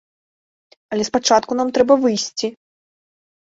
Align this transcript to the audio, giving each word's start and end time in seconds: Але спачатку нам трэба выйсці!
Але 0.95 1.03
спачатку 1.09 1.51
нам 1.61 1.67
трэба 1.77 1.93
выйсці! 2.07 2.53